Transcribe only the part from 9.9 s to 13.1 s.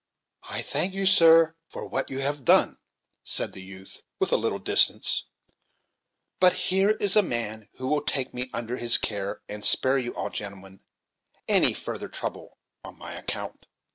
you all, gentlemen, any further trouble on